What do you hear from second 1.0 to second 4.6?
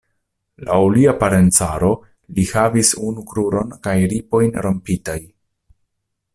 parencaro, li havis unu kruron kaj ripojn